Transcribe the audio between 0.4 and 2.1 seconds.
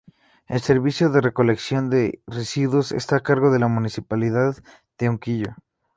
El servicio de recolección